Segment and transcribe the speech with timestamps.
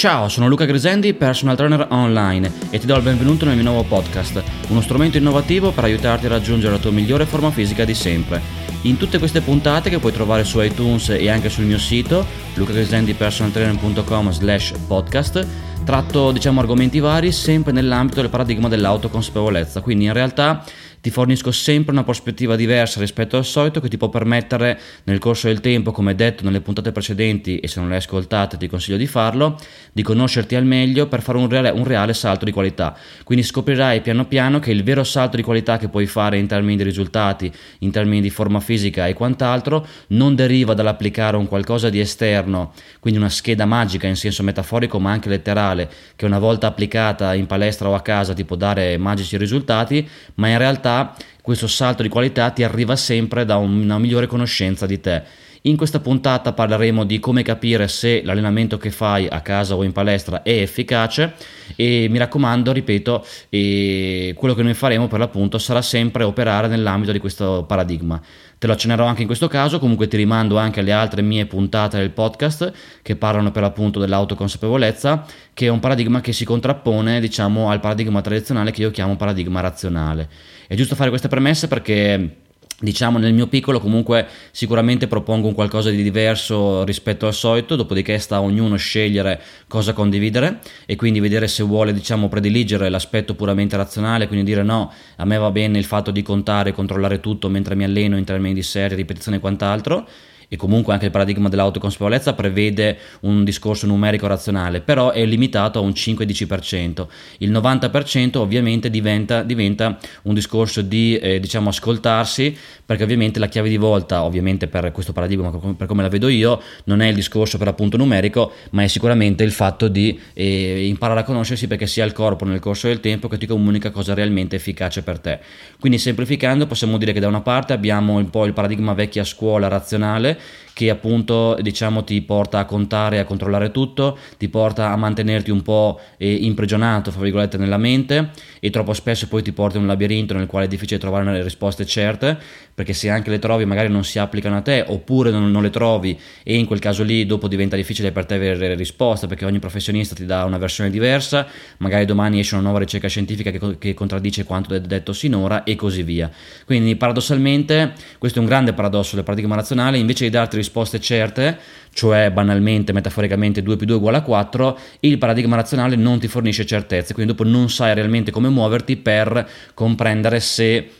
[0.00, 3.82] Ciao, sono Luca Grisendi, personal trainer online e ti do il benvenuto nel mio nuovo
[3.82, 8.40] podcast, uno strumento innovativo per aiutarti a raggiungere la tua migliore forma fisica di sempre.
[8.84, 12.24] In tutte queste puntate che puoi trovare su iTunes e anche sul mio sito
[12.54, 15.46] lucagrisendipersonaltrainer.com slash podcast
[15.84, 20.64] tratto diciamo argomenti vari sempre nell'ambito del paradigma dell'autoconsapevolezza, quindi in realtà
[21.00, 25.46] ti fornisco sempre una prospettiva diversa rispetto al solito che ti può permettere nel corso
[25.46, 28.98] del tempo, come detto nelle puntate precedenti e se non le hai ascoltate ti consiglio
[28.98, 29.58] di farlo,
[29.92, 32.96] di conoscerti al meglio per fare un reale, un reale salto di qualità.
[33.24, 36.76] Quindi scoprirai piano piano che il vero salto di qualità che puoi fare in termini
[36.76, 42.00] di risultati, in termini di forma fisica e quant'altro, non deriva dall'applicare un qualcosa di
[42.00, 47.34] esterno, quindi una scheda magica in senso metaforico ma anche letterale, che una volta applicata
[47.34, 51.66] in palestra o a casa ti può dare magici risultati, ma in realtà realtà questo
[51.66, 55.22] salto di qualità ti arriva sempre da una migliore conoscenza di te.
[55.64, 59.92] In questa puntata parleremo di come capire se l'allenamento che fai a casa o in
[59.92, 61.34] palestra è efficace
[61.76, 67.18] e mi raccomando, ripeto, quello che noi faremo per l'appunto sarà sempre operare nell'ambito di
[67.18, 68.18] questo paradigma.
[68.56, 71.98] Te lo accennerò anche in questo caso, comunque ti rimando anche alle altre mie puntate
[71.98, 77.68] del podcast che parlano per l'appunto dell'autoconsapevolezza, che è un paradigma che si contrappone, diciamo,
[77.68, 80.26] al paradigma tradizionale che io chiamo paradigma razionale.
[80.66, 82.36] È giusto fare queste premesse perché
[82.82, 88.18] Diciamo nel mio piccolo comunque sicuramente propongo un qualcosa di diverso rispetto al solito, dopodiché
[88.18, 93.76] sta a ognuno scegliere cosa condividere e quindi vedere se vuole diciamo prediligere l'aspetto puramente
[93.76, 97.50] razionale, quindi dire no, a me va bene il fatto di contare e controllare tutto
[97.50, 100.08] mentre mi alleno in termini di serie, ripetizione e quant'altro
[100.52, 105.82] e comunque anche il paradigma dell'autoconsapevolezza prevede un discorso numerico razionale, però è limitato a
[105.82, 107.06] un 5-10%.
[107.38, 113.68] Il 90% ovviamente diventa, diventa un discorso di eh, diciamo ascoltarsi, perché ovviamente la chiave
[113.68, 117.56] di volta, ovviamente per questo paradigma, per come la vedo io, non è il discorso
[117.56, 122.04] per appunto numerico, ma è sicuramente il fatto di eh, imparare a conoscersi perché sia
[122.04, 125.38] il corpo nel corso del tempo che ti comunica cosa realmente efficace per te.
[125.78, 129.68] Quindi semplificando possiamo dire che da una parte abbiamo un po' il paradigma vecchia scuola
[129.68, 130.38] razionale
[130.72, 135.50] che appunto diciamo ti porta a contare e a controllare tutto, ti porta a mantenerti
[135.50, 138.30] un po' eh, imprigionato, fra virgolette, nella mente
[138.60, 141.42] e troppo spesso poi ti porta in un labirinto nel quale è difficile trovare le
[141.42, 142.38] risposte certe,
[142.74, 145.68] perché se anche le trovi magari non si applicano a te oppure non, non le
[145.68, 149.58] trovi e in quel caso lì dopo diventa difficile per te avere risposte perché ogni
[149.58, 151.46] professionista ti dà una versione diversa,
[151.78, 156.02] magari domani esce una nuova ricerca scientifica che, che contraddice quanto detto sinora e così
[156.02, 156.30] via.
[156.64, 161.58] Quindi paradossalmente questo è un grande paradosso del paradigma razionale, invece di darti risposte certe,
[161.92, 166.64] cioè banalmente, metaforicamente 2 più 2 uguale a 4, il paradigma razionale non ti fornisce
[166.64, 170.90] certezze, quindi dopo non sai realmente come muoverti per comprendere se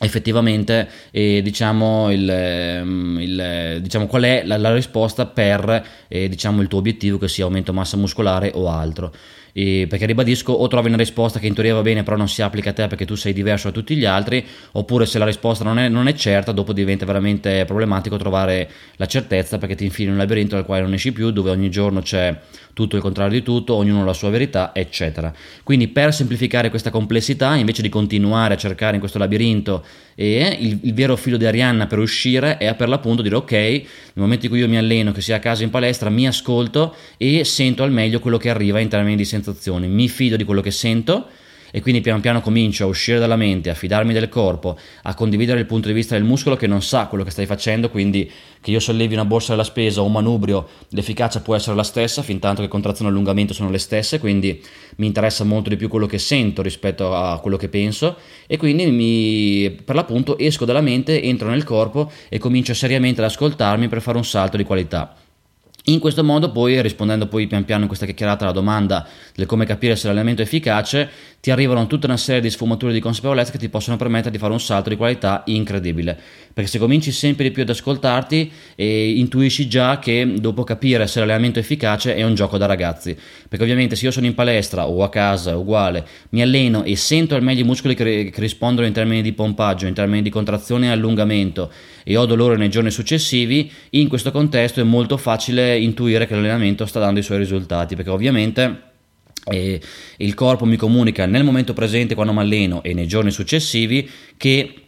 [0.00, 6.60] effettivamente eh, diciamo, il, ehm, il, diciamo, qual è la, la risposta per eh, diciamo,
[6.60, 9.12] il tuo obiettivo che sia aumento massa muscolare o altro
[9.56, 12.42] e perché ribadisco o trovi una risposta che in teoria va bene però non si
[12.42, 15.62] applica a te perché tu sei diverso da tutti gli altri oppure se la risposta
[15.62, 20.08] non è, non è certa dopo diventa veramente problematico trovare la certezza perché ti infili
[20.08, 22.36] in un labirinto dal quale non esci più dove ogni giorno c'è
[22.74, 25.32] tutto il contrario di tutto, ognuno la sua verità, eccetera.
[25.62, 30.78] Quindi per semplificare questa complessità, invece di continuare a cercare in questo labirinto e il,
[30.82, 33.84] il, vero filo di Arianna per uscire è per l'appunto dire ok, nel
[34.14, 37.44] momento in cui io mi alleno, che sia a casa in palestra, mi ascolto e
[37.44, 40.70] sento al meglio quello che arriva in termini di sensazioni, mi fido di quello che
[40.70, 41.28] sento
[41.76, 45.58] e quindi piano piano comincio a uscire dalla mente, a fidarmi del corpo, a condividere
[45.58, 48.30] il punto di vista del muscolo che non sa quello che stai facendo, quindi
[48.60, 52.22] che io sollevi una borsa della spesa o un manubrio, l'efficacia può essere la stessa,
[52.22, 54.62] fin tanto che contrazione e allungamento sono le stesse, quindi
[54.98, 58.86] mi interessa molto di più quello che sento rispetto a quello che penso e quindi
[58.86, 64.00] mi, per l'appunto esco dalla mente, entro nel corpo e comincio seriamente ad ascoltarmi per
[64.00, 65.23] fare un salto di qualità.
[65.88, 69.66] In questo modo poi, rispondendo poi pian piano in questa chiacchierata alla domanda del come
[69.66, 73.58] capire se l'allenamento è efficace, ti arrivano tutta una serie di sfumature di consapevolezza che
[73.58, 76.18] ti possono permettere di fare un salto di qualità incredibile.
[76.54, 81.18] Perché se cominci sempre di più ad ascoltarti e intuisci già che dopo capire se
[81.18, 83.14] l'allenamento è efficace è un gioco da ragazzi.
[83.46, 87.34] Perché ovviamente se io sono in palestra o a casa, uguale, mi alleno e sento
[87.34, 90.86] al meglio i muscoli che, che rispondono in termini di pompaggio, in termini di contrazione
[90.86, 91.70] e allungamento
[92.04, 96.86] e ho dolore nei giorni successivi, in questo contesto è molto facile intuire che l'allenamento
[96.86, 97.96] sta dando i suoi risultati.
[97.96, 98.92] Perché ovviamente
[99.46, 99.78] e
[100.16, 104.08] il corpo mi comunica nel momento presente quando mi alleno e nei giorni successivi
[104.38, 104.83] che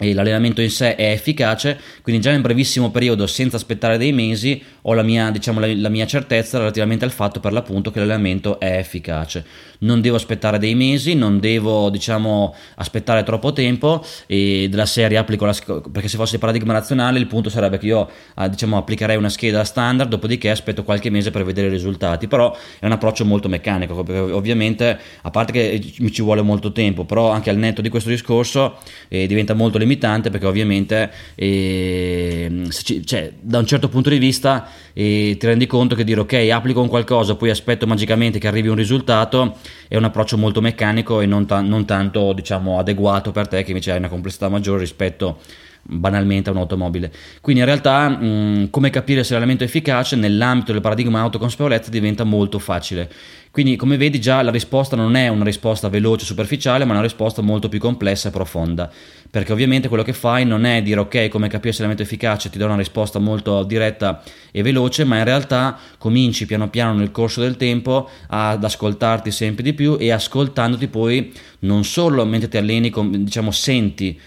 [0.00, 4.94] l'allenamento in sé è efficace, quindi già in brevissimo periodo, senza aspettare dei mesi, ho
[4.94, 8.78] la mia, diciamo, la, la mia certezza relativamente al fatto per l'appunto che l'allenamento è
[8.78, 9.44] efficace.
[9.80, 15.44] Non devo aspettare dei mesi, non devo diciamo, aspettare troppo tempo e della serie applico
[15.44, 15.54] la
[15.92, 19.64] perché se fosse paradigma razionale il punto sarebbe che io ah, diciamo, applicherei una scheda
[19.64, 24.02] standard, dopodiché aspetto qualche mese per vedere i risultati, però è un approccio molto meccanico,
[24.02, 27.88] perché ovviamente a parte che mi ci vuole molto tempo, però anche al netto di
[27.88, 33.88] questo discorso eh, diventa molto limitato limitante perché ovviamente eh, ci, cioè, da un certo
[33.88, 37.86] punto di vista eh, ti rendi conto che dire ok applico un qualcosa poi aspetto
[37.86, 39.56] magicamente che arrivi un risultato
[39.88, 43.70] è un approccio molto meccanico e non, ta- non tanto diciamo adeguato per te che
[43.70, 45.38] invece hai una complessità maggiore rispetto
[45.90, 47.12] banalmente a un'automobile.
[47.40, 52.24] Quindi in realtà mh, come capire se l'allenamento è efficace nell'ambito del paradigma autoconsapevolezza diventa
[52.24, 53.10] molto facile.
[53.50, 57.42] Quindi come vedi già la risposta non è una risposta veloce, superficiale, ma una risposta
[57.42, 58.88] molto più complessa e profonda.
[59.28, 62.48] Perché ovviamente quello che fai non è dire ok come capire se l'allenamento è efficace,
[62.48, 64.22] ti do una risposta molto diretta
[64.52, 69.64] e veloce, ma in realtà cominci piano piano nel corso del tempo ad ascoltarti sempre
[69.64, 72.92] di più e ascoltandoti poi non solo mentre ti alleni,
[73.24, 74.18] diciamo senti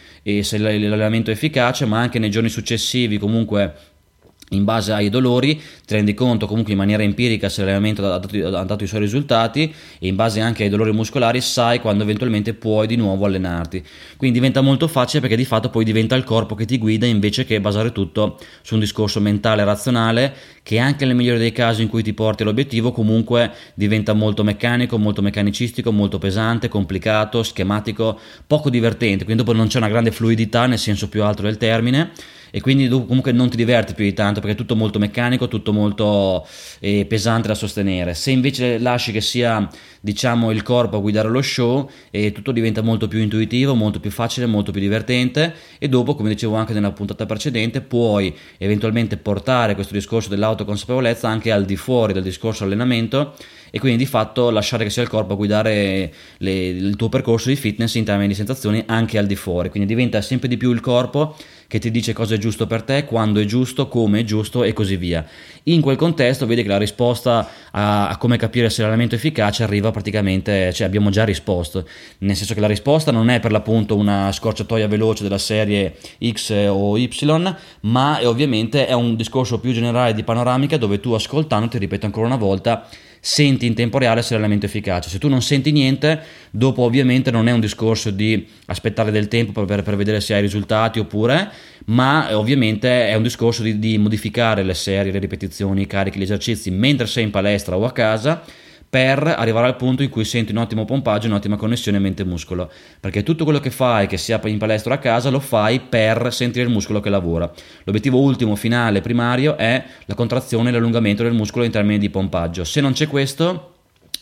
[0.44, 3.74] se l'allenamento è efficace, ma anche nei giorni successivi comunque
[4.50, 5.56] in base ai dolori
[5.86, 9.02] ti rendi conto comunque in maniera empirica se l'allenamento ha dato, ha dato, i suoi
[9.02, 13.84] risultati e in base anche ai dolori muscolari sai quando eventualmente puoi di nuovo allenarti.
[14.18, 17.46] Quindi diventa molto facile perché di fatto poi diventa il corpo che ti guida invece
[17.46, 21.88] che basare tutto su un discorso mentale razionale che anche nel migliore dei casi in
[21.88, 28.70] cui ti porti all'obiettivo comunque diventa molto meccanico molto meccanicistico molto pesante complicato schematico poco
[28.70, 29.24] divertente.
[29.24, 32.12] Quindi dopo non c'è una grande fluidità nel senso più alto del termine
[32.56, 35.48] e quindi tu comunque non ti diverti più di tanto perché è tutto molto meccanico,
[35.48, 36.46] tutto molto
[36.80, 38.14] eh, pesante da sostenere.
[38.14, 39.68] Se invece lasci che sia
[40.00, 44.12] diciamo il corpo a guidare lo show e tutto diventa molto più intuitivo, molto più
[44.12, 49.74] facile, molto più divertente e dopo, come dicevo anche nella puntata precedente, puoi eventualmente portare
[49.74, 53.34] questo discorso dell'autoconsapevolezza anche al di fuori del discorso allenamento
[53.72, 57.50] e quindi di fatto lasciare che sia il corpo a guidare le, il tuo percorso
[57.50, 60.72] di fitness in termini di sensazioni anche al di fuori, quindi diventa sempre di più
[60.72, 61.36] il corpo
[61.74, 64.74] che ti dice cosa è giusto per te, quando è giusto, come è giusto e
[64.74, 65.26] così via.
[65.64, 69.64] In quel contesto vedi che la risposta a, a come capire se l'allenamento è efficace
[69.64, 71.88] arriva praticamente, cioè abbiamo già risposto,
[72.20, 76.52] nel senso che la risposta non è per l'appunto una scorciatoia veloce della serie X
[76.68, 77.10] o Y,
[77.80, 82.06] ma è ovviamente è un discorso più generale di panoramica dove tu ascoltando, ti ripeto
[82.06, 82.88] ancora una volta,
[83.26, 85.08] senti in tempo reale se l'allenamento è efficace.
[85.08, 86.22] Se tu non senti niente,
[86.52, 90.42] dopo ovviamente non è un discorso di aspettare del tempo per, per vedere se hai
[90.42, 91.50] risultati oppure,
[91.86, 96.24] ma ovviamente è un discorso di, di modificare le serie, le ripetizioni, i carichi, gli
[96.24, 98.44] esercizi mentre sei in palestra o a casa
[98.94, 102.70] per arrivare al punto in cui senti un ottimo pompaggio, un'ottima connessione mente-muscolo.
[103.00, 106.32] Perché tutto quello che fai, che sia in palestra o a casa, lo fai per
[106.32, 107.52] sentire il muscolo che lavora.
[107.86, 112.64] L'obiettivo ultimo, finale, primario è la contrazione e l'allungamento del muscolo in termini di pompaggio.
[112.64, 113.73] Se non c'è questo,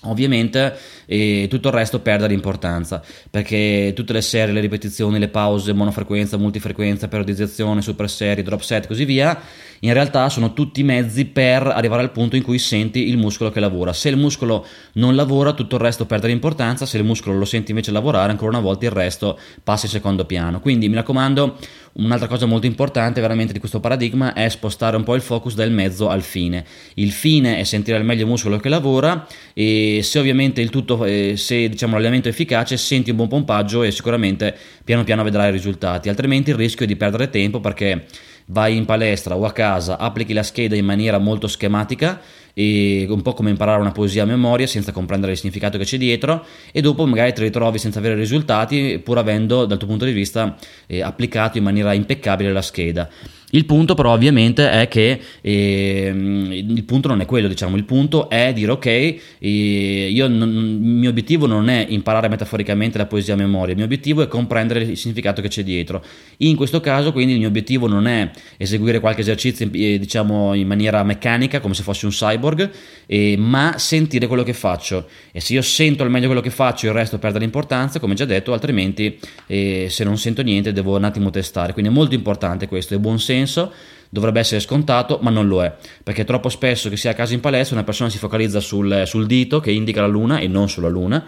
[0.06, 5.28] Ovviamente eh, tutto il resto perde di importanza perché tutte le serie, le ripetizioni, le
[5.28, 9.40] pause, monofrequenza, multifrequenza, periodizzazione, super serie, drop set così via
[9.84, 13.60] in realtà sono tutti mezzi per arrivare al punto in cui senti il muscolo che
[13.60, 13.94] lavora.
[13.94, 14.64] Se il muscolo
[14.94, 18.52] non lavora, tutto il resto perde importanza, se il muscolo lo senti invece lavorare, ancora
[18.52, 20.60] una volta il resto passa in secondo piano.
[20.60, 21.58] Quindi mi raccomando,
[21.94, 25.72] un'altra cosa molto importante veramente di questo paradigma è spostare un po' il focus dal
[25.72, 26.64] mezzo al fine.
[26.94, 29.26] Il fine è sentire al meglio il muscolo che lavora
[29.56, 33.84] e se ovviamente il tutto, eh, se diciamo l'allenamento è efficace, senti un buon pompaggio
[33.84, 38.06] e sicuramente piano piano vedrai i risultati, altrimenti il rischio è di perdere tempo perché
[38.48, 42.20] vai in palestra o a casa, applichi la scheda in maniera molto schematica
[42.54, 45.98] e un po' come imparare una poesia a memoria senza comprendere il significato che c'è
[45.98, 50.12] dietro e dopo magari ti ritrovi senza avere risultati pur avendo dal tuo punto di
[50.12, 50.56] vista
[50.88, 53.10] eh, applicato in maniera impeccabile la scheda.
[53.52, 58.30] Il punto però ovviamente è che eh, il punto non è quello, diciamo, il punto
[58.30, 63.38] è dire ok, eh, non, il mio obiettivo non è imparare metaforicamente la poesia a
[63.38, 66.04] memoria, il mio obiettivo è comprendere il significato che c'è dietro.
[66.38, 70.68] In questo caso quindi il mio obiettivo non è eseguire qualche esercizio eh, diciamo in
[70.68, 72.70] maniera meccanica come se fossi un cyborg,
[73.06, 76.86] eh, ma sentire quello che faccio e se io sento al meglio quello che faccio
[76.86, 81.04] il resto perde l'importanza, come già detto, altrimenti eh, se non sento niente devo un
[81.04, 83.72] attimo testare, quindi è molto importante questo, è buon senso senso,
[84.10, 87.40] dovrebbe essere scontato, ma non lo è, perché troppo spesso che sia a casa in
[87.40, 90.90] palestra una persona si focalizza sul, sul dito che indica la luna e non sulla
[90.90, 91.26] luna,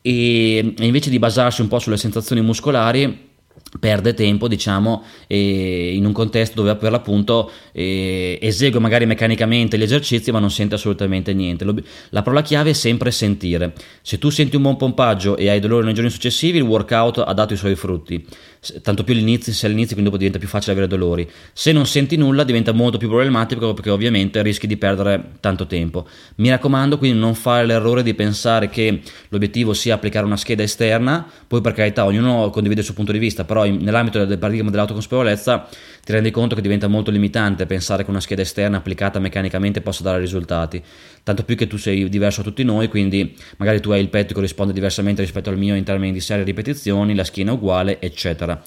[0.00, 3.26] e invece di basarsi un po' sulle sensazioni muscolari
[3.78, 9.82] perde tempo diciamo eh, in un contesto dove per l'appunto eh, esegue magari meccanicamente gli
[9.82, 11.66] esercizi ma non sente assolutamente niente.
[12.10, 13.74] La parola chiave è sempre sentire.
[14.02, 17.32] Se tu senti un buon pompaggio e hai dolore nei giorni successivi il workout ha
[17.32, 18.24] dato i suoi frutti
[18.82, 21.28] tanto più all'inizio, se all'inizio quindi dopo diventa più facile avere dolori.
[21.52, 26.06] Se non senti nulla diventa molto più problematico perché ovviamente rischi di perdere tanto tempo.
[26.36, 31.26] Mi raccomando quindi non fare l'errore di pensare che l'obiettivo sia applicare una scheda esterna,
[31.46, 35.68] poi per carità ognuno condivide il suo punto di vista, però nell'ambito del paradigma dell'autoconsapevolezza
[36.08, 40.02] ti rendi conto che diventa molto limitante pensare che una scheda esterna applicata meccanicamente possa
[40.02, 40.82] dare risultati.
[41.22, 44.32] Tanto più che tu sei diverso da tutti noi, quindi magari tu hai il petto
[44.32, 48.00] che risponde diversamente rispetto al mio in termini di serie ripetizioni, la schiena è uguale,
[48.00, 48.58] eccetera.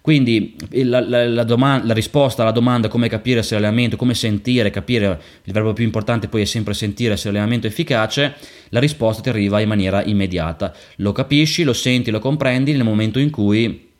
[0.00, 4.70] Quindi la, la, la, domanda, la, risposta alla domanda come capire se l'allenamento, come sentire,
[4.70, 8.36] capire, il verbo più importante poi è sempre sentire se l'allenamento è efficace,
[8.68, 10.72] la risposta ti arriva in maniera immediata.
[10.98, 13.90] Lo capisci, lo senti, lo comprendi nel momento in cui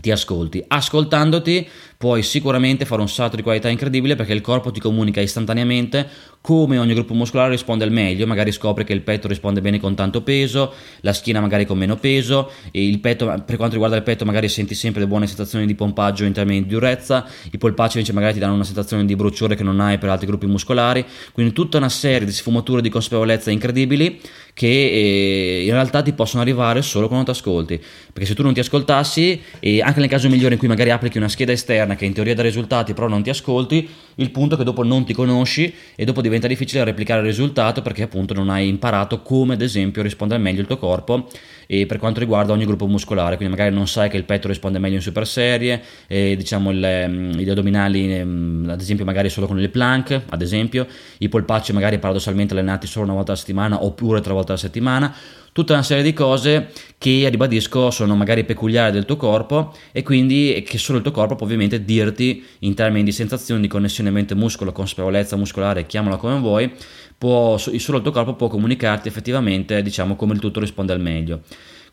[0.00, 0.62] ti ascolti.
[0.66, 6.08] Ascoltandoti puoi sicuramente fare un salto di qualità incredibile perché il corpo ti comunica istantaneamente
[6.40, 9.96] come ogni gruppo muscolare risponde al meglio, magari scopri che il petto risponde bene con
[9.96, 12.52] tanto peso, la schiena magari con meno peso,
[13.00, 16.32] petto, per quanto riguarda il petto magari senti sempre le buone sensazioni di pompaggio in
[16.32, 19.80] termini di durezza, i polpacci invece magari ti danno una sensazione di bruciore che non
[19.80, 24.20] hai per altri gruppi muscolari, quindi tutta una serie di sfumature di consapevolezza incredibili
[24.58, 27.80] che eh, in realtà ti possono arrivare solo quando ti ascolti,
[28.12, 31.16] perché se tu non ti ascoltassi, e anche nel caso migliore in cui magari applichi
[31.16, 34.54] una scheda esterna, esterna che in teoria dà risultati però non ti ascolti, il punto
[34.54, 38.34] è che dopo non ti conosci e dopo diventa difficile replicare il risultato perché appunto
[38.34, 41.28] non hai imparato come ad esempio risponde meglio il tuo corpo
[41.66, 44.78] e per quanto riguarda ogni gruppo muscolare, quindi magari non sai che il petto risponde
[44.78, 49.46] meglio in super serie, e diciamo il, mm, gli addominali mm, ad esempio magari solo
[49.46, 50.86] con le plank, ad esempio,
[51.18, 55.14] i polpacci magari paradossalmente allenati solo una volta alla settimana oppure tre volte alla settimana,
[55.52, 60.64] tutta una serie di cose che ribadisco sono magari peculiari del tuo corpo e quindi
[60.66, 64.72] che solo il tuo corpo può ovviamente dirti in termini di sensazioni di connessione mente-muscolo,
[64.72, 66.70] consapevolezza muscolare, chiamala come vuoi,
[67.16, 71.42] può, solo il tuo corpo può comunicarti effettivamente diciamo come il tutto risponde al meglio.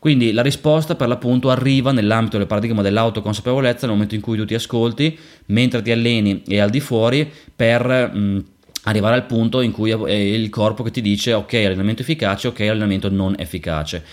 [0.00, 4.44] Quindi la risposta per l'appunto arriva nell'ambito del paradigma dell'autoconsapevolezza nel momento in cui tu
[4.44, 8.12] ti ascolti, mentre ti alleni e al di fuori per...
[8.12, 8.44] Mh,
[8.86, 12.60] arrivare al punto in cui è il corpo che ti dice ok allenamento efficace, ok
[12.60, 14.04] allenamento non efficace.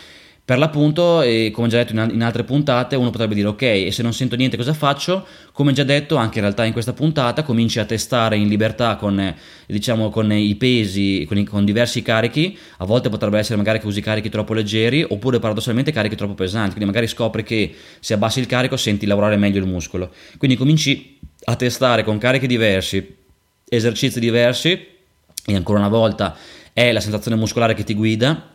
[0.45, 4.03] Per l'appunto, e come già detto in, altre puntate, uno potrebbe dire ok, e se
[4.03, 5.25] non sento niente cosa faccio?
[5.53, 9.33] Come già detto anche in realtà in questa puntata, cominci a testare in libertà con,
[9.65, 13.87] diciamo, con i pesi, con, i, con, diversi carichi, a volte potrebbe essere magari che
[13.87, 18.41] usi carichi troppo leggeri, oppure paradossalmente carichi troppo pesanti, quindi magari scopri che se abbassi
[18.41, 20.11] il carico senti lavorare meglio il muscolo.
[20.37, 23.15] Quindi cominci a testare con carichi diversi,
[23.69, 24.71] esercizi diversi
[25.45, 26.35] e ancora una volta
[26.73, 28.52] è la sensazione muscolare che ti guida,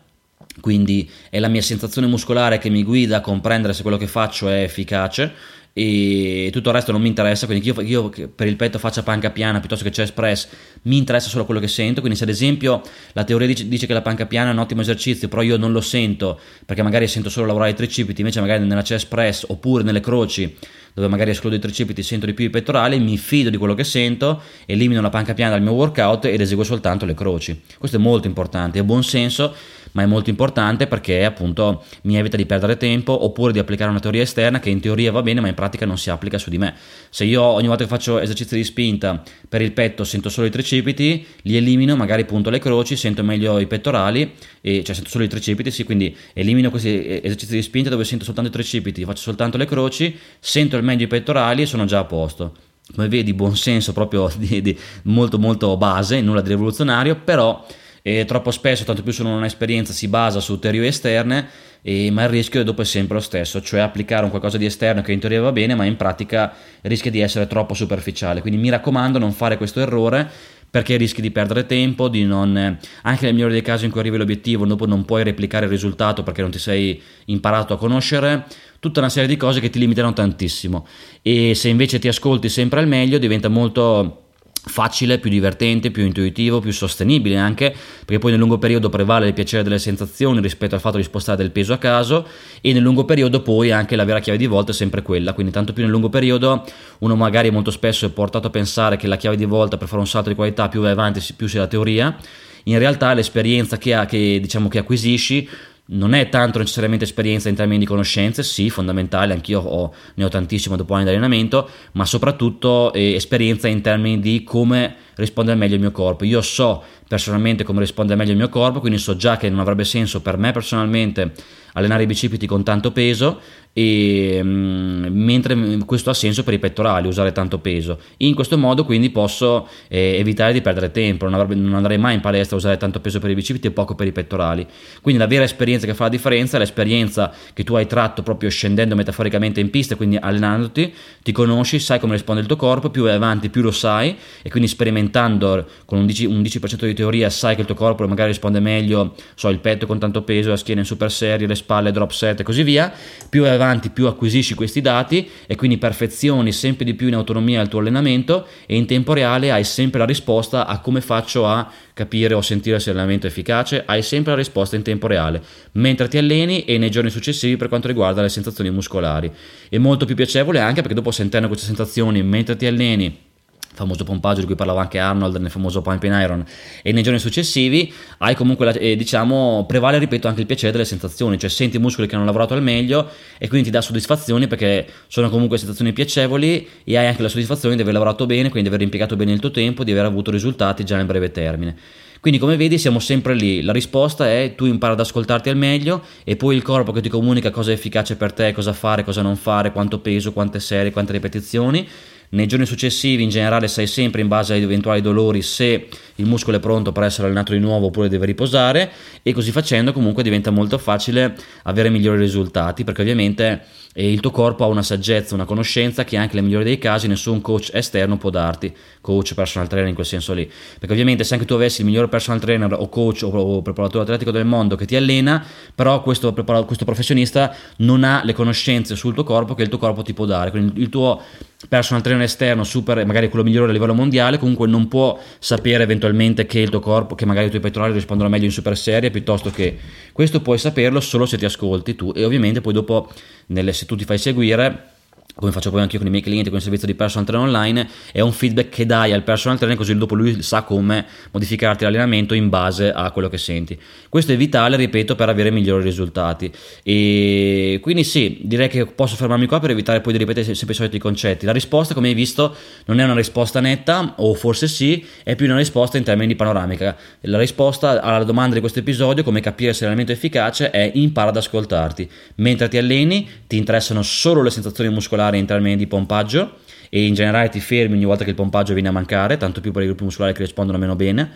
[0.60, 4.48] quindi è la mia sensazione muscolare che mi guida a comprendere se quello che faccio
[4.48, 5.32] è efficace
[5.78, 9.30] e tutto il resto non mi interessa, quindi io, io per il petto faccia panca
[9.30, 10.48] piana piuttosto che chest press,
[10.82, 13.92] mi interessa solo quello che sento, quindi se ad esempio la teoria dice, dice, che
[13.92, 17.30] la panca piana è un ottimo esercizio, però io non lo sento perché magari sento
[17.30, 20.56] solo lavorare i tricipiti, invece magari nella chest press oppure nelle croci
[20.94, 23.84] dove magari escludo i tricipiti, sento di più i pettorali, mi fido di quello che
[23.84, 27.60] sento, elimino la panca piana dal mio workout ed eseguo soltanto le croci.
[27.78, 29.54] Questo è molto importante, è buon senso
[29.92, 34.00] ma è molto importante perché appunto mi evita di perdere tempo oppure di applicare una
[34.00, 36.58] teoria esterna che in teoria va bene ma in pratica non si applica su di
[36.58, 36.74] me.
[37.10, 40.50] Se io ogni volta che faccio esercizi di spinta per il petto sento solo i
[40.50, 45.24] tricipiti, li elimino, magari punto le croci, sento meglio i pettorali, e, cioè sento solo
[45.24, 49.22] i tricipiti, sì, quindi elimino questi esercizi di spinta dove sento soltanto i tricipiti, faccio
[49.22, 52.54] soltanto le croci, sento il meglio i pettorali e sono già a posto
[52.94, 57.64] come vedi buon senso proprio di, di molto molto base, nulla di rivoluzionario, però
[58.00, 61.46] e troppo spesso, tanto più se non ha esperienza, si basa su teorie esterne,
[61.82, 65.02] e, ma il rischio dopo è sempre lo stesso, cioè applicare un qualcosa di esterno
[65.02, 68.40] che in teoria va bene, ma in pratica rischia di essere troppo superficiale.
[68.40, 70.30] Quindi mi raccomando, non fare questo errore
[70.70, 74.16] perché rischi di perdere tempo, di non, anche nel migliore dei casi in cui arrivi
[74.18, 78.44] l'obiettivo, dopo non puoi replicare il risultato perché non ti sei imparato a conoscere,
[78.80, 80.86] tutta una serie di cose che ti limitano tantissimo.
[81.22, 84.26] E se invece ti ascolti sempre al meglio, diventa molto
[84.68, 89.32] facile, più divertente, più intuitivo, più sostenibile anche, perché poi nel lungo periodo prevale il
[89.32, 92.26] piacere delle sensazioni rispetto al fatto di spostare del peso a caso
[92.60, 95.52] e nel lungo periodo poi anche la vera chiave di volta è sempre quella, quindi
[95.52, 96.64] tanto più nel lungo periodo
[96.98, 100.00] uno magari molto spesso è portato a pensare che la chiave di volta per fare
[100.00, 102.16] un salto di qualità più vai avanti più sia la teoria,
[102.64, 105.48] in realtà l'esperienza che, ha, che, diciamo, che acquisisci
[105.90, 110.28] non è tanto necessariamente esperienza in termini di conoscenze, sì, fondamentale, anch'io ho, ne ho
[110.28, 115.58] tantissimo dopo anni di allenamento, ma soprattutto eh, esperienza in termini di come risponde al
[115.58, 116.24] meglio il mio corpo.
[116.24, 119.84] Io so personalmente come risponde meglio il mio corpo, quindi so già che non avrebbe
[119.84, 121.32] senso per me personalmente
[121.72, 123.40] allenare i bicipiti con tanto peso
[123.78, 125.56] e, mh, mentre
[125.86, 128.00] questo ha senso per i pettorali usare tanto peso.
[128.18, 131.26] In questo modo quindi posso eh, evitare di perdere tempo.
[131.26, 133.70] Non, avrebbe, non, andrei mai in palestra a usare tanto peso per i bicipiti e
[133.70, 134.66] poco per i pettorali.
[135.00, 138.50] Quindi la vera esperienza che fa la differenza è l'esperienza che tu hai tratto proprio
[138.50, 140.92] scendendo metaforicamente in pista quindi allenandoti
[141.22, 144.50] ti conosci sai come risponde il tuo corpo più vai avanti più lo sai e
[144.50, 148.30] quindi sperimentando con un 10%, un 10% di teoria sai che il tuo corpo magari
[148.30, 151.92] risponde meglio so il petto con tanto peso la schiena in super serie le spalle
[151.92, 152.92] drop set e così via
[153.28, 157.60] più vai avanti più acquisisci questi dati e quindi perfezioni sempre di più in autonomia
[157.60, 161.70] il tuo allenamento e in tempo reale hai sempre la risposta a come faccio a
[161.94, 166.08] capire o sentire se l'allenamento è efficace, hai sempre la risposta in tempo reale, mentre
[166.08, 169.30] ti alleni e nei giorni successivi per quanto riguarda le sensazioni muscolari.
[169.68, 173.26] È molto più piacevole anche perché dopo sentendo queste sensazioni mentre ti alleni
[173.72, 176.44] famoso pompaggio di cui parlava anche Arnold nel famoso Pump in Iron.
[176.82, 180.84] E nei giorni successivi hai comunque la, eh, diciamo prevale ripeto anche il piacere delle
[180.84, 183.08] sensazioni cioè senti i muscoli che hanno lavorato al meglio
[183.38, 187.76] e quindi ti dà soddisfazioni perché sono comunque sensazioni piacevoli e hai anche la soddisfazione
[187.76, 190.30] di aver lavorato bene quindi di aver impiegato bene il tuo tempo di aver avuto
[190.30, 191.76] risultati già nel breve termine.
[192.20, 196.02] Quindi come vedi siamo sempre lì, la risposta è tu impara ad ascoltarti al meglio
[196.24, 199.22] e poi il corpo che ti comunica cosa è efficace per te, cosa fare, cosa
[199.22, 201.86] non fare, quanto peso, quante serie, quante ripetizioni
[202.30, 206.56] nei giorni successivi in generale sai sempre in base agli eventuali dolori se il muscolo
[206.56, 208.90] è pronto per essere allenato di nuovo oppure deve riposare
[209.22, 213.62] e così facendo comunque diventa molto facile avere migliori risultati perché ovviamente
[213.98, 217.08] eh, il tuo corpo ha una saggezza, una conoscenza che anche nel migliore dei casi
[217.08, 221.34] nessun coach esterno può darti, coach, personal trainer in quel senso lì, perché ovviamente se
[221.34, 224.86] anche tu avessi il miglior personal trainer o coach o preparatore atletico del mondo che
[224.86, 229.68] ti allena, però questo, questo professionista non ha le conoscenze sul tuo corpo che il
[229.68, 231.20] tuo corpo ti può dare, quindi il tuo
[231.66, 236.46] personal trainer esterno, super, magari quello migliore a livello mondiale, comunque non può sapere eventualmente
[236.46, 239.50] che il tuo corpo, che magari i tuoi pettorali rispondono meglio in super serie piuttosto
[239.50, 239.76] che
[240.12, 242.12] questo puoi saperlo solo se ti ascolti tu.
[242.14, 243.10] E ovviamente poi dopo
[243.48, 244.96] nelle, se tu ti fai seguire
[245.38, 247.46] come faccio poi anche io con i miei clienti con il servizio di personal trainer
[247.46, 251.84] online, è un feedback che dai al personal trainer così dopo lui sa come modificarti
[251.84, 253.78] l'allenamento in base a quello che senti.
[254.08, 256.50] Questo è vitale, ripeto, per avere migliori risultati.
[256.82, 260.76] E quindi sì, direi che posso fermarmi qua per evitare poi di ripetere sempre i
[260.76, 261.46] soliti concetti.
[261.46, 265.46] La risposta, come hai visto, non è una risposta netta, o forse sì, è più
[265.46, 266.96] una risposta in termini di panoramica.
[267.22, 271.28] La risposta alla domanda di questo episodio, come capire se l'allenamento è efficace, è impara
[271.28, 272.10] ad ascoltarti.
[272.36, 276.56] Mentre ti alleni, ti interessano solo le sensazioni muscolari muscolare in termini di pompaggio
[276.88, 279.72] e in generale ti fermi ogni volta che il pompaggio viene a mancare, tanto più
[279.72, 281.30] per i gruppi muscolari che rispondono meno bene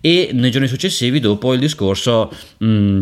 [0.00, 2.98] e nei giorni successivi dopo il discorso mh,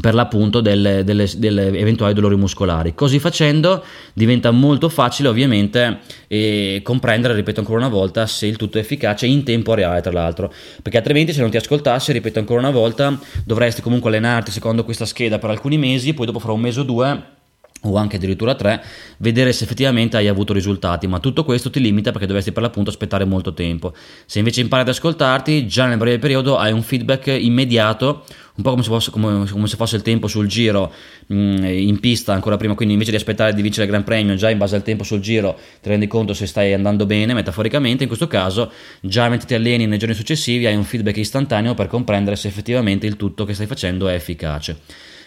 [0.00, 2.94] per l'appunto delle, delle, delle, eventuali dolori muscolari.
[2.94, 3.82] Così facendo
[4.12, 9.26] diventa molto facile ovviamente eh, comprendere, ripeto ancora una volta, se il tutto è efficace
[9.26, 13.18] in tempo reale tra l'altro, perché altrimenti se non ti ascoltassi, ripeto ancora una volta,
[13.44, 16.82] dovresti comunque allenarti secondo questa scheda per alcuni mesi, poi dopo fra un mese o
[16.82, 17.34] due
[17.82, 18.82] o anche addirittura tre,
[19.18, 22.90] vedere se effettivamente hai avuto risultati, ma tutto questo ti limita perché dovresti per l'appunto
[22.90, 23.92] aspettare molto tempo.
[24.24, 28.24] Se invece impari ad ascoltarti, già nel breve periodo hai un feedback immediato,
[28.56, 30.92] un po' come se fosse, come, come se fosse il tempo sul giro
[31.26, 34.34] mh, mm, in pista ancora prima, quindi invece di aspettare di vincere il Gran Premio,
[34.34, 38.02] già in base al tempo sul giro ti rendi conto se stai andando bene, metaforicamente,
[38.02, 41.86] in questo caso già mentre ti alleni nei giorni successivi hai un feedback istantaneo per
[41.86, 44.76] comprendere se effettivamente il tutto che stai facendo è efficace.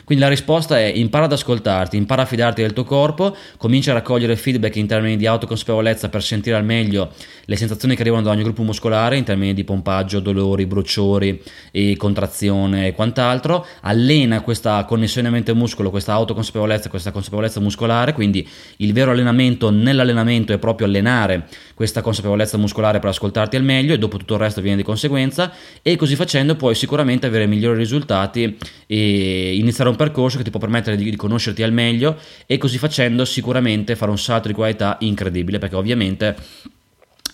[0.10, 3.93] Quindi la risposta è impara ad ascoltarti, impara a fidarti del tuo corpo, comincia a
[3.93, 7.12] raccogliere feedback in termini di autoconsapevolezza per sentire al meglio
[7.45, 11.95] le sensazioni che arrivano da ogni gruppo muscolare in termini di pompaggio, dolori, bruciori, e
[11.95, 13.63] contrazione e quant'altro.
[13.82, 20.58] Allena questa connessione mente-muscolo, questa autoconsapevolezza, questa consapevolezza muscolare, quindi il vero allenamento nell'allenamento è
[20.58, 21.45] proprio allenare
[21.76, 25.54] questa consapevolezza muscolare per ascoltarti al meglio e dopo tutto il resto viene di conseguenza
[25.84, 30.62] e così facendo puoi sicuramente avere migliori risultati e iniziare un percorso che ti può
[30.62, 34.95] permettere di, di conoscerti al meglio e così facendo sicuramente fare un salto di qualità
[35.01, 36.38] incredibile perché ovviamente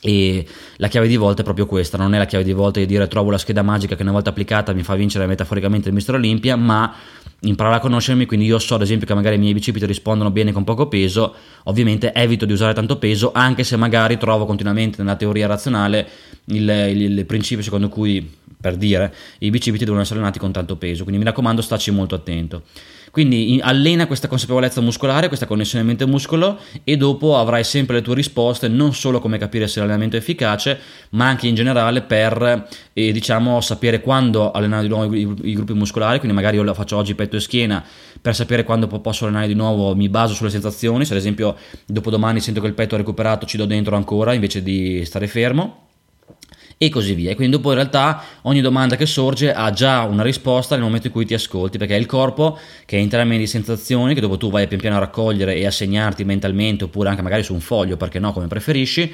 [0.02, 0.46] e
[0.78, 3.08] la chiave di volta è proprio questa, non è la chiave di volta di dire
[3.08, 6.56] trovo la scheda magica che una volta applicata mi fa vincere metaforicamente il Mister Olympia,
[6.56, 6.94] ma
[7.42, 10.52] imparare a conoscermi, quindi io so ad esempio che magari i miei bicipiti rispondono bene
[10.52, 15.16] con poco peso, ovviamente evito di usare tanto peso, anche se magari trovo continuamente nella
[15.16, 16.08] teoria razionale
[16.46, 20.76] il, il, il principio secondo cui, per dire, i bicipiti devono essere allenati con tanto
[20.76, 22.64] peso, quindi mi raccomando staci molto attento.
[23.16, 28.68] Quindi allena questa consapevolezza muscolare, questa connessione mente-muscolo e dopo avrai sempre le tue risposte
[28.68, 30.78] non solo come capire se l'allenamento è efficace,
[31.12, 35.72] ma anche in generale per eh, diciamo sapere quando allenare di nuovo i, i, gruppi
[35.72, 37.82] muscolari, quindi magari io lo faccio oggi petto e schiena
[38.20, 42.10] per sapere quando posso allenare di nuovo, mi baso sulle sensazioni, se ad esempio dopo
[42.10, 45.85] domani sento che il petto è recuperato ci do dentro ancora invece di stare fermo
[46.78, 47.36] e così via.
[47.36, 51.14] Quindi dopo in realtà ogni domanda che sorge ha già una risposta nel momento in
[51.14, 54.38] cui ti ascolti, perché è il corpo che è in termini di sensazioni, che dopo
[54.38, 57.62] tu vai pian piano a raccogliere e a segnarti mentalmente, oppure anche magari su un
[57.62, 59.14] foglio, perché no, come preferisci,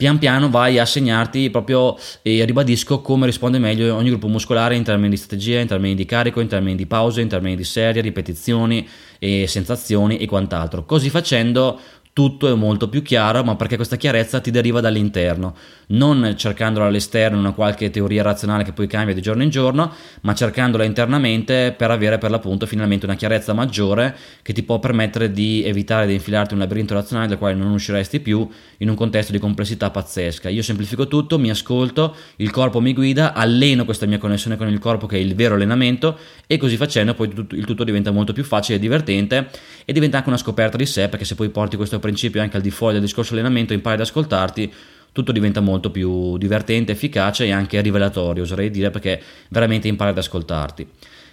[0.00, 4.82] pian piano vai a segnarti proprio e ribadisco come risponde meglio ogni gruppo muscolare in
[4.82, 8.00] termini di strategia, in termini di carico, in termini di pause, in termini di serie,
[8.00, 10.86] ripetizioni e sensazioni e quant'altro.
[10.86, 11.78] Così facendo
[12.20, 15.54] tutto è molto più chiaro, ma perché questa chiarezza ti deriva dall'interno,
[15.86, 19.90] non cercandola all'esterno in una qualche teoria razionale che poi cambia di giorno in giorno,
[20.20, 25.32] ma cercandola internamente per avere per l'appunto finalmente una chiarezza maggiore che ti può permettere
[25.32, 28.94] di evitare di infilarti in un labirinto razionale dal quale non usciresti più in un
[28.94, 30.50] contesto di complessità pazzesca.
[30.50, 34.78] Io semplifico tutto, mi ascolto, il corpo mi guida, alleno questa mia connessione con il
[34.78, 38.44] corpo che è il vero allenamento e così facendo poi il tutto diventa molto più
[38.44, 39.48] facile e divertente
[39.86, 41.96] e diventa anche una scoperta di sé perché se poi porti questo
[42.38, 44.72] anche al di fuori del discorso allenamento, impari ad ascoltarti,
[45.12, 50.18] tutto diventa molto più divertente, efficace e anche rivelatorio, oserei dire, perché veramente impari ad
[50.18, 50.86] ascoltarti.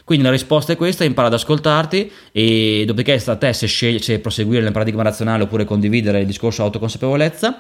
[0.03, 3.99] Quindi la risposta è questa, impara ad ascoltarti e dopodiché sta a te se scegli
[3.99, 7.59] se proseguire nel paradigma razionale oppure condividere il discorso autoconsapevolezza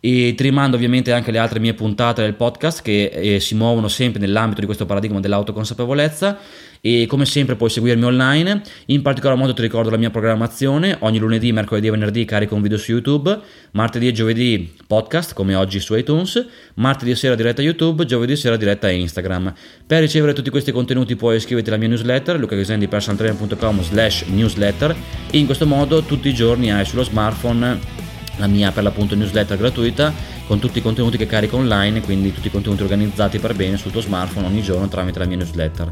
[0.00, 3.88] e ti rimando ovviamente anche le altre mie puntate del podcast che eh, si muovono
[3.88, 6.38] sempre nell'ambito di questo paradigma dell'autoconsapevolezza.
[6.82, 11.18] E come sempre puoi seguirmi online, in particolar modo ti ricordo la mia programmazione, ogni
[11.18, 13.38] lunedì, mercoledì e venerdì carico un video su YouTube,
[13.72, 16.42] martedì e giovedì podcast come oggi su iTunes,
[16.76, 19.52] martedì sera diretta YouTube, giovedì sera diretta Instagram.
[19.86, 24.96] Per ricevere tutti questi contenuti puoi iscriverti alla mia newsletter lucachesendipersonaltrainer.com slash newsletter.
[25.32, 27.99] In questo modo tutti i giorni hai sullo smartphone
[28.40, 30.12] la mia per l'appunto newsletter gratuita
[30.46, 33.92] con tutti i contenuti che carico online, quindi tutti i contenuti organizzati per bene sul
[33.92, 35.88] tuo smartphone ogni giorno tramite la mia newsletter.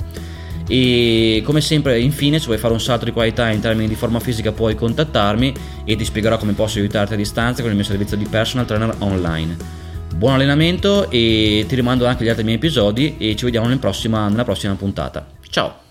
[0.69, 4.21] E come sempre, infine, se vuoi fare un salto di qualità in termini di forma
[4.21, 8.17] fisica, puoi contattarmi e ti spiegherò come posso aiutarti a distanza con il mio servizio
[8.17, 9.57] di personal trainer online.
[10.15, 14.29] Buon allenamento e ti rimando anche agli altri miei episodi e ci vediamo nel prossima,
[14.29, 15.27] nella prossima puntata.
[15.49, 15.87] Ciao!